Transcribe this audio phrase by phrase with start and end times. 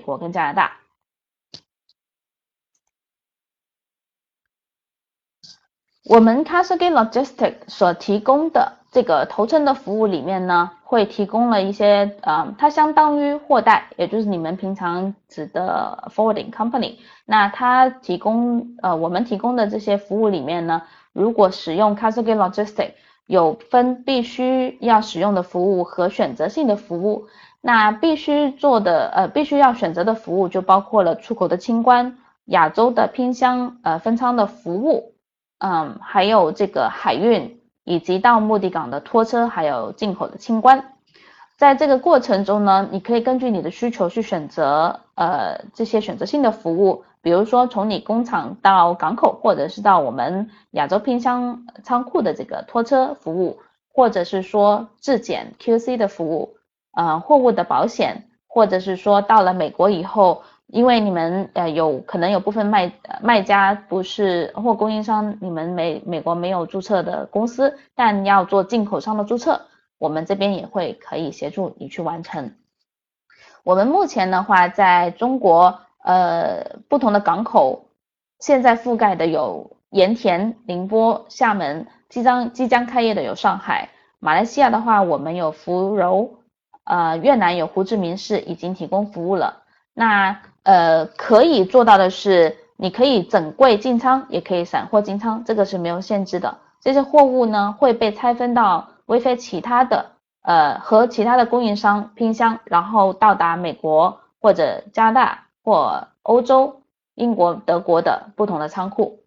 [0.00, 0.78] 国跟加拿大。
[6.04, 16.96] 我们 Cascade Logistic 所提供的这个头程的服务里面呢，会提供了一些呃，它相当于货代，也就是你们平常指的 forwarding company。
[17.26, 20.82] 那它提供呃，我们提供的这些服务里面呢，
[21.12, 22.94] 如果使用 Cascade Logistic，
[23.26, 27.28] 有分必须要使用的服务和选择性的服务。
[27.60, 35.14] 那必须做的呃，必须要选择的服务就包括了出口的清关、亚洲的拼箱呃分仓的服务。
[35.58, 40.94] 嗯，还有这个海运，以及到目的港的拖车，还有进口的清关，
[41.58, 53.58] 在这个过程中呢，你可以根据你的需求去选择呃这些选择性的服务，比如说从你工厂到港口，或者是到我们亚洲拼箱仓库的这个拖车服务，
[53.92, 56.54] 或者是说质检 QC 的服务，
[56.92, 60.42] 呃货物的保险，或者是说到了美国以后。
[60.72, 69.62] 因为你们呃有可能有部分卖卖家不是或供应商，你们美美国没有注册的公司，但要做进口商的注册，
[69.98, 72.54] 我们这边也会可以协助你去完成。
[73.64, 77.86] 我们目前的话，在中国呃不同的港口，
[78.38, 83.88] 现在覆盖的有盐田、宁波、厦门，即将即将开业的有上海、
[84.20, 86.39] 马来西亚的话，我们有福柔，
[86.84, 89.62] 呃越南有胡志明市已经提供服务了，
[89.94, 90.40] 那。
[90.62, 96.58] 呃，可以做到的是，你可以整柜进仓，也可以散货进仓，这个是没有限制的。
[96.82, 100.10] 这些货物呢会被拆分到微飞其他的
[100.42, 106.82] 呃和其他的供应商拼箱，然后到达美国或者加拿大或欧洲、
[107.14, 109.19] 英国、德国的不同的仓库。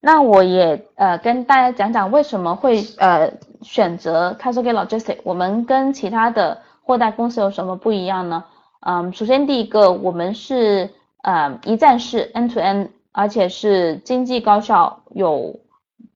[0.00, 3.32] 那我也呃跟大家讲讲为什么会呃
[3.62, 8.44] 选择 Cascade Logistics，我们跟其他的货代公司有什么不一样呢？
[8.80, 10.88] 嗯，首先第一个，我们是
[11.22, 15.58] 呃一站式 N to N，而且是经济高效、有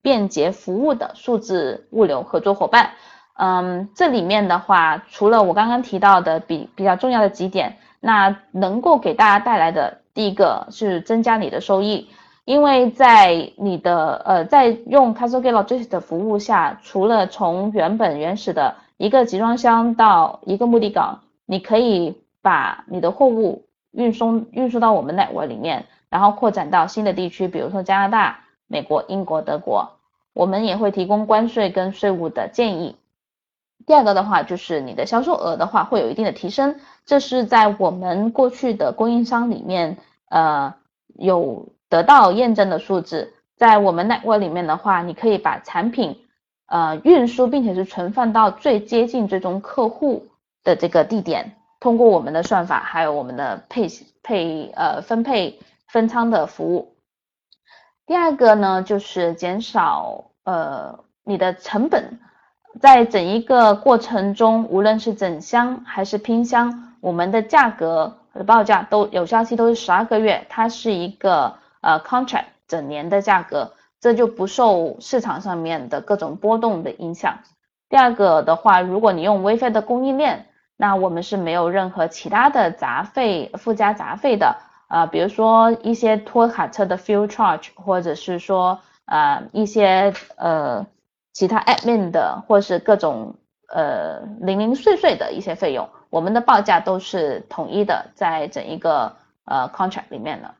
[0.00, 2.90] 便捷服务的数字物流合作伙伴。
[3.36, 12.08] 嗯，这里面的话，除了我刚刚提到的比比较重要的几点，那能够给大家带来的第一个是增加你的收益。
[12.44, 29.92] 因为在你的呃，在用 Cascade Logistics 的服务下，除了从原本原始的一个集装箱到一个目的港，你可以把你的货物运送运输到我们 network 里面，然后扩展到新的地区，比如说加拿大、美国、英国、德国，
[30.34, 32.96] 我们也会提供关税跟税务的建议。
[33.86, 36.74] 第二个的话，就是你的销售额的话会有一定的提升，
[37.06, 39.96] 这是在我们过去的供应商里面
[40.28, 40.74] 呃
[41.14, 41.68] 有。
[41.92, 46.18] 得到验证的数字，在我们 network 里面的话，你可以把产品
[46.68, 50.26] 呃运输，并且是存放到最接近最终客户
[50.64, 53.88] 的这个地点，通过我们的算法，还有我们的配
[54.22, 56.96] 配呃分配分仓的服务。
[58.06, 62.18] 第二个呢，就是减少呃你的成本，
[62.80, 71.60] 在整一个过程中，无论是整箱还是拼箱，我们的价格和报价都有效期都是十二个月，它是一个。
[71.82, 77.38] 呃，contract 整年的价格，这就不受市场上面的各种波动的影响。
[77.90, 80.46] 第二个的话，如果你用 WiFi 的供应链，
[80.78, 84.56] 那我们是没有任何其他的杂费、附加杂费的。
[84.88, 90.86] 呃，比如说一些拖卡车的 fuel charge，或者是说呃一些呃
[91.32, 93.34] 其他 admin 的，或是各种
[93.68, 100.54] 呃零零碎碎的一些费用，我们的报价都是统一的，在整一个呃 contract 里面的。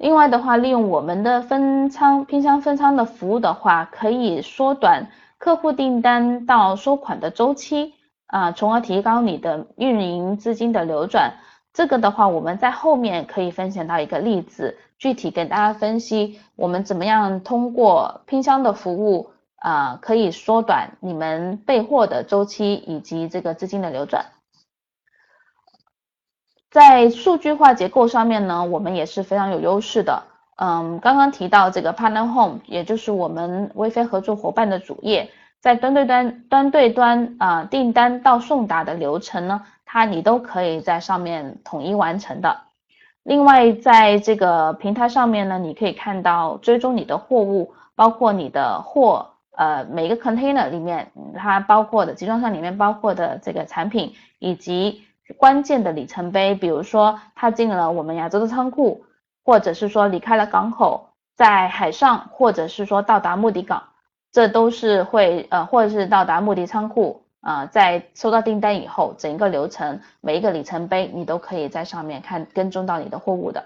[0.00, 7.92] 另外的话，利用我们的分仓拼箱分仓的服务的话，可以缩短客户订单到收款的周期
[8.26, 11.34] 啊，从而提高你的运营资金的流转。
[11.74, 24.24] 这个的话，我们在后面可以分享到一个例子，具体给大家分析我们怎么样通过拼箱的服务啊，可以缩短你们备货的周期以及这个资金的流转。
[26.70, 30.22] 在数据化结构上面呢，我们也是非常有优势的。
[30.54, 42.56] 嗯，刚刚提到这个 Partner Home，也就是我们微飞合作伙伴的主页，在端对端、端对端啊订单到送达的流程呢，它你都可以在上面统一完成的。
[43.24, 55.02] 另外，在这个平台上面呢，你可以看到追踪你的货物，包括你的货，呃，每个 container 里面它包括的集装箱里面包括的这个产品以及。
[55.36, 59.04] 关键的里程碑，比如说他进了我们亚洲的仓库，
[59.44, 63.82] 或者是说离开了港口，在海上，或者是说到达目的港，
[64.32, 73.64] 这都是会呃，或者是到达目的仓库，啊，在收到订单以后，整个流程每一个里程碑，你都可以在上面看跟踪到你的货物的。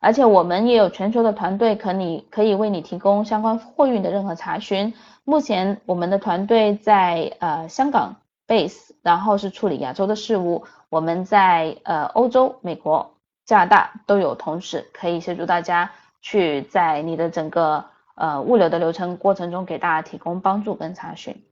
[0.00, 4.92] 而且我们也有全球的团队，可你可以为你提供相关货运的任何查询。
[5.24, 10.64] 目前我们的团队在呃香港 base，然后是处理亚洲的事务。
[10.88, 13.14] 我们在呃欧洲、美国、
[13.44, 21.44] 加拿大都有同事，可以协助大家去在你的整个呃物流的流程过程中给大家提供帮助跟查询。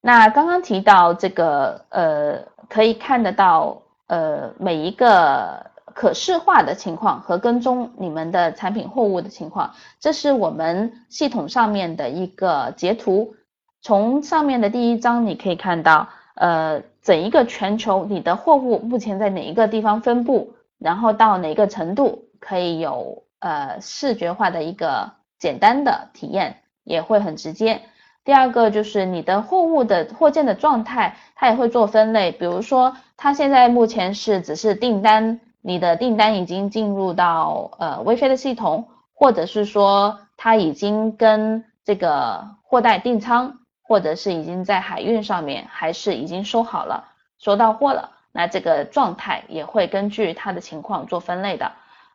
[0.00, 13.34] 那刚刚提到这个呃，可以看得到呃每一个可视化的情况和跟踪你们的产品货物的情况，这是我们系统上面的一个截图。
[13.88, 27.80] 从上面的第一张你可以看到，呃，整一个全球你的货物目前在哪一个地方分布，然后到哪个程度可以有呃视觉化的一个简单的体验，也会很直接。
[28.26, 32.30] 第二个就是你的货物的货件的状态，它也会做分类。
[32.30, 47.08] 比如说，它现在目前是只是订单，你的订单已经进入到呃微飞的系统，或者是说它已经跟这个货代订仓，或者是已经在海运上面，还是已经收好了，
[47.38, 48.10] 收到货了。
[48.30, 51.72] 那这个状态也会根据它的情况做分类的。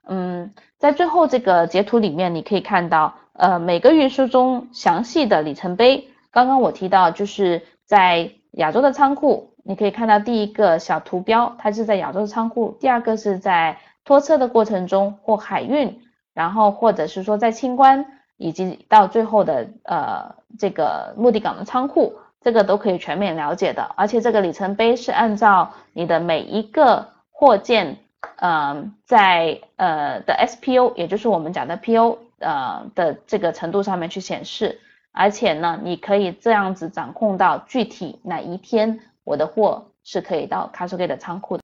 [0.07, 3.15] 嗯，在最后这个截图里面，你可以看到。
[3.35, 15.99] 呃，每个运输中详细的里程碑，刚刚我提到就是在亚洲的仓库，你可以看到第一个小图标，它是在亚洲的仓库；第二个是在拖车的过程中或海运，
[16.35, 18.05] 然后或者是说在清关，
[18.43, 23.89] 以及到最后的呃这个目的港的仓库，这个都可以全面了解的。
[23.95, 27.97] 而且这个里程碑是按照你的每一个货件，
[28.37, 32.17] 嗯，在呃的 SPO，也就是我们讲的 PO。
[32.39, 34.81] 呃的这个程度上面去显示，
[35.13, 41.61] 而且呢，你可以这样子掌控到具体哪一天我的货是可以到 c a s c a 的仓库的。